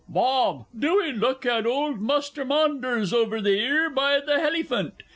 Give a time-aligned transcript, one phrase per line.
[0.09, 4.95] Bob, do 'ee look at old Muster Manders ovver theer by th' hellyphant.